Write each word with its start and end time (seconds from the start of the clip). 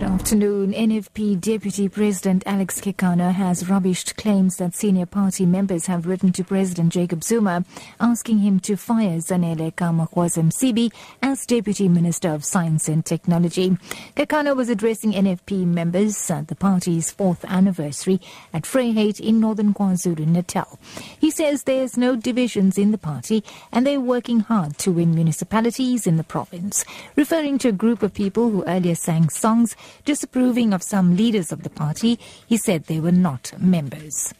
afternoon, 0.00 0.72
NFP 0.72 1.38
Deputy 1.38 1.86
President 1.86 2.42
Alex 2.46 2.80
Kekana 2.80 3.32
has 3.32 3.64
rubbished 3.64 4.16
claims 4.16 4.56
that 4.56 4.74
senior 4.74 5.04
party 5.04 5.44
members 5.44 5.84
have 5.84 6.06
written 6.06 6.32
to 6.32 6.42
President 6.42 6.92
Jacob 6.92 7.22
Zuma 7.22 7.62
asking 8.00 8.38
him 8.38 8.58
to 8.60 8.76
fire 8.76 9.18
Zanele 9.18 9.74
Kamagwaza 9.74 10.42
Msibi 10.42 10.90
as 11.20 11.44
Deputy 11.44 11.88
Minister 11.88 12.30
of 12.30 12.42
Science 12.42 12.88
and 12.88 13.04
Technology. 13.04 13.76
Kekana 14.16 14.56
was 14.56 14.70
addressing 14.70 15.12
NFP 15.12 15.66
members 15.66 16.30
at 16.30 16.48
the 16.48 16.54
party's 16.54 17.10
fourth 17.10 17.44
anniversary 17.44 18.18
at 18.54 18.62
Vryheid 18.62 19.20
in 19.20 19.40
northern 19.40 19.74
KwaZulu-Natal. 19.74 20.78
He 21.18 21.30
says 21.30 21.64
there's 21.64 21.98
no 21.98 22.16
divisions 22.16 22.78
in 22.78 22.92
the 22.92 22.98
party 22.98 23.44
and 23.70 23.86
they're 23.86 24.00
working 24.00 24.40
hard 24.40 24.78
to 24.78 24.92
win 24.92 25.14
municipalities 25.14 26.06
in 26.06 26.16
the 26.16 26.24
province. 26.24 26.86
Referring 27.14 27.58
to 27.58 27.68
a 27.68 27.72
group 27.72 28.02
of 28.02 28.14
people 28.14 28.48
who 28.48 28.64
earlier 28.64 28.94
sang 28.94 29.28
songs 29.28 29.76
disapproving 30.04 30.72
of 30.72 30.82
some 30.82 31.16
leaders 31.16 31.52
of 31.52 31.62
the 31.62 31.70
party. 31.70 32.18
He 32.46 32.56
said 32.56 32.84
they 32.84 33.00
were 33.00 33.12
not 33.12 33.52
members. 33.58 34.32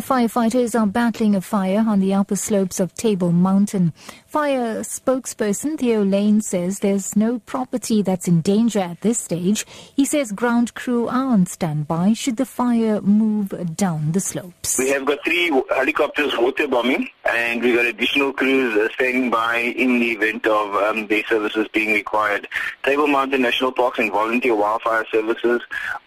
Firefighters 0.00 0.78
are 0.78 0.86
battling 0.86 1.34
a 1.34 1.40
fire 1.40 1.82
on 1.88 2.00
the 2.00 2.12
upper 2.12 2.36
slopes 2.36 2.80
of 2.80 2.92
Table 2.92 3.32
Mountain. 3.32 3.94
Fire 4.26 4.80
spokesperson 4.80 5.78
Theo 5.78 6.04
Layne 6.04 6.42
says 6.42 6.80
there's 6.80 7.16
no 7.16 7.38
property 7.38 8.02
that's 8.02 8.28
in 8.28 8.42
danger 8.42 8.80
at 8.80 9.00
this 9.00 9.18
stage. 9.18 9.64
He 9.96 10.04
says 10.04 10.32
ground 10.32 10.74
crew 10.74 11.08
are 11.08 11.28
on 11.28 11.46
standby 11.46 12.12
should 12.12 12.36
the 12.36 12.44
fire 12.44 13.00
move 13.00 13.74
down 13.74 14.12
the 14.12 14.20
slopes. 14.20 14.78
We 14.78 14.90
have 14.90 15.06
got 15.06 15.24
three 15.24 15.50
helicopters 15.70 16.36
water 16.36 16.68
bombing 16.68 17.08
and 17.24 17.62
we 17.62 17.74
got 17.74 17.86
additional 17.86 18.34
crews 18.34 18.76
uh, 18.76 18.92
standing 18.92 19.30
by 19.30 19.56
in 19.56 19.98
the 19.98 20.10
event 20.10 20.46
of 20.46 20.74
um, 20.74 21.06
their 21.06 21.24
services 21.24 21.68
being 21.72 21.94
required. 21.94 22.46
Table 22.82 23.06
Mountain 23.06 23.40
National 23.40 23.72
Parks 23.72 23.98
and 23.98 24.12
volunteer 24.12 24.54
wildfire 24.54 25.06
services 25.10 25.62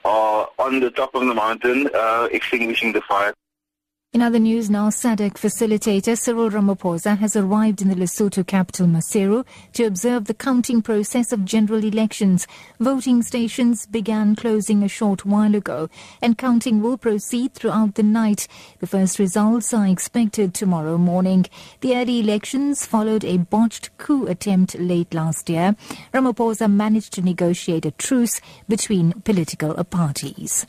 are 0.06 0.48
on 0.60 0.80
the 0.80 0.92
top 0.92 1.16
of 1.16 1.22
the 1.22 1.34
mountain 1.34 1.90
uh, 1.96 2.28
extinguishing 2.32 2.94
the 2.94 3.02
fire. 3.02 3.34
In 4.12 4.24
other 4.24 4.40
news 4.40 4.72
now, 4.72 4.90
SADC 4.90 5.34
facilitator 5.34 6.18
Cyril 6.18 6.50
Ramaphosa 6.50 7.16
has 7.20 7.36
arrived 7.36 7.80
in 7.80 7.90
the 7.90 7.96
Lesotho 7.96 8.46
capital 8.46 8.88
Maseru 8.88 9.46
to 9.74 9.84
observe 9.84 10.26
the 10.26 10.34
counting 10.34 10.82
process 10.82 11.32
of 11.32 11.46
general 11.46 11.84
elections. 11.84 12.48
Voting 12.80 13.22
stations 13.22 13.86
began 13.86 14.36
closing 14.36 14.82
a 14.82 14.88
short 14.88 15.28
while 15.28 15.54
ago 15.54 15.92
and 16.24 16.40
counting 16.40 16.82
will 16.82 16.98
proceed 16.98 17.54
throughout 17.54 17.94
the 17.94 18.02
night. 18.02 18.48
The 18.80 18.88
first 18.88 19.20
results 19.20 19.76
are 19.76 19.86
expected 19.86 20.56
tomorrow 20.56 20.98
morning. 20.98 21.46
The 21.82 21.96
early 21.96 22.20
elections 22.20 22.88
followed 22.88 23.24
a 23.24 23.38
botched 23.38 23.96
coup 24.00 24.26
attempt 24.26 24.74
late 24.80 25.14
last 25.14 25.52
year. 25.52 25.76
Ramaphosa 26.16 26.68
managed 26.68 27.14
to 27.14 27.22
negotiate 27.22 27.86
a 27.86 27.92
truce 27.92 28.42
between 28.68 29.22
political 29.22 29.76
parties. 29.84 30.66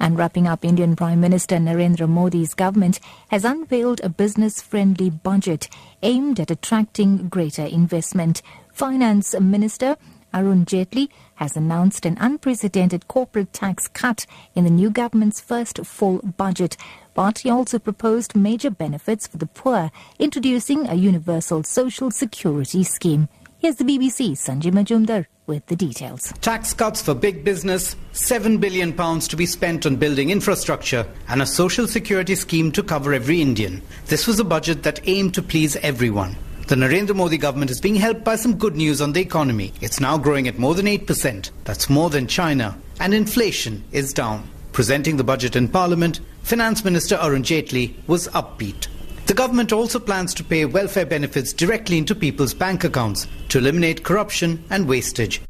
And 0.00 0.18
wrapping 0.18 0.46
up, 0.46 0.64
Indian 0.64 0.96
Prime 0.96 1.20
Minister 1.20 1.56
Narendra 1.56 2.08
Modi's 2.08 2.54
government 2.54 3.00
has 3.28 3.44
unveiled 3.44 4.00
a 4.02 4.08
business 4.08 4.60
friendly 4.60 5.10
budget 5.10 5.68
aimed 6.02 6.40
at 6.40 6.50
attracting 6.50 7.28
greater 7.28 7.64
investment. 7.64 8.42
Finance 8.72 9.38
Minister 9.40 9.96
Arun 10.34 10.66
Jaitley 10.66 11.08
has 11.36 11.56
announced 11.56 12.04
an 12.04 12.16
unprecedented 12.20 13.06
corporate 13.06 13.52
tax 13.52 13.86
cut 13.86 14.26
in 14.54 14.64
the 14.64 14.70
new 14.70 14.90
government's 14.90 15.40
first 15.40 15.78
full 15.86 16.18
budget. 16.36 16.76
But 17.14 17.38
he 17.38 17.50
also 17.50 17.78
proposed 17.78 18.34
major 18.34 18.70
benefits 18.70 19.28
for 19.28 19.36
the 19.36 19.46
poor, 19.46 19.92
introducing 20.18 20.88
a 20.88 20.94
universal 20.94 21.62
social 21.62 22.10
security 22.10 22.82
scheme. 22.82 23.28
Here's 23.64 23.76
the 23.76 23.84
BBC's 23.84 24.46
Sanjoy 24.46 24.72
Majumder 24.72 25.24
with 25.46 25.64
the 25.68 25.74
details. 25.74 26.34
Tax 26.42 26.74
cuts 26.74 27.00
for 27.00 27.14
big 27.14 27.44
business, 27.44 27.96
7 28.12 28.58
billion 28.58 28.92
pounds 28.92 29.26
to 29.28 29.36
be 29.36 29.46
spent 29.46 29.86
on 29.86 29.96
building 29.96 30.28
infrastructure, 30.28 31.06
and 31.28 31.40
a 31.40 31.46
social 31.46 31.88
security 31.88 32.34
scheme 32.34 32.70
to 32.72 32.82
cover 32.82 33.14
every 33.14 33.40
Indian. 33.40 33.80
This 34.08 34.26
was 34.26 34.38
a 34.38 34.44
budget 34.44 34.82
that 34.82 35.00
aimed 35.08 35.32
to 35.32 35.42
please 35.42 35.76
everyone. 35.76 36.36
The 36.66 36.74
Narendra 36.74 37.16
Modi 37.16 37.38
government 37.38 37.70
is 37.70 37.80
being 37.80 37.94
helped 37.94 38.22
by 38.22 38.36
some 38.36 38.58
good 38.58 38.76
news 38.76 39.00
on 39.00 39.14
the 39.14 39.22
economy. 39.22 39.72
It's 39.80 39.98
now 39.98 40.18
growing 40.18 40.46
at 40.46 40.58
more 40.58 40.74
than 40.74 40.84
8%. 40.84 41.50
That's 41.64 41.88
more 41.88 42.10
than 42.10 42.26
China. 42.26 42.76
And 43.00 43.14
inflation 43.14 43.82
is 43.92 44.12
down. 44.12 44.46
Presenting 44.72 45.16
the 45.16 45.24
budget 45.24 45.56
in 45.56 45.68
Parliament, 45.68 46.20
Finance 46.42 46.84
Minister 46.84 47.16
Arun 47.16 47.42
Jaitley 47.42 47.94
was 48.08 48.28
upbeat. 48.28 48.88
The 49.26 49.32
government 49.32 49.72
also 49.72 49.98
plans 49.98 50.34
to 50.34 50.44
pay 50.44 50.66
welfare 50.66 51.06
benefits 51.06 51.54
directly 51.54 51.96
into 51.96 52.14
people's 52.14 52.52
bank 52.52 52.84
accounts 52.84 53.26
to 53.54 53.58
eliminate 53.60 54.02
corruption 54.02 54.64
and 54.68 54.88
wastage. 54.88 55.40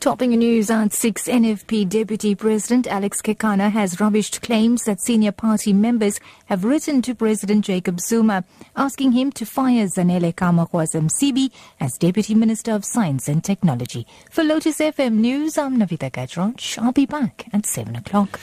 Topping 0.00 0.30
news 0.30 0.68
at 0.68 0.92
6 0.92 1.28
NFP 1.28 1.88
Deputy 1.88 2.34
President 2.34 2.86
Alex 2.88 3.22
Kekana 3.22 3.70
has 3.70 3.96
rubbished 3.96 4.42
claims 4.42 4.82
that 4.82 5.00
senior 5.00 5.32
party 5.32 5.72
members 5.72 6.18
have 6.46 6.64
written 6.64 7.00
to 7.00 7.14
President 7.14 7.64
Jacob 7.64 8.00
Zuma 8.00 8.44
asking 8.76 9.12
him 9.12 9.30
to 9.32 9.46
fire 9.46 9.86
Zanele 9.86 10.34
Kamagwaza 10.34 11.00
Msibi 11.00 11.52
as 11.80 11.96
Deputy 11.98 12.34
Minister 12.34 12.72
of 12.72 12.84
Science 12.84 13.28
and 13.28 13.44
Technology. 13.44 14.06
For 14.30 14.42
Lotus 14.42 14.78
FM 14.78 15.14
News, 15.14 15.56
I'm 15.56 15.78
Navitha 15.78 16.10
Gajraj. 16.10 16.82
I'll 16.82 16.92
be 16.92 17.06
back 17.06 17.46
at 17.52 17.64
7 17.64 17.94
o'clock. 17.96 18.40